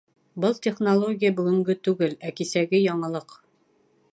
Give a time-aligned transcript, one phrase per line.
[0.43, 3.37] —Был технология— бөгөнгө түгел, ә кисәге яңылыҡ.